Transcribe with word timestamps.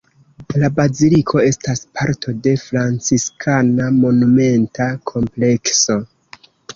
La 0.61 0.69
baziliko 0.77 1.41
estas 1.49 1.81
parto 1.99 2.33
de 2.47 2.53
franciskana 2.61 3.91
monumenta 3.99 4.89
komplekso. 5.13 5.99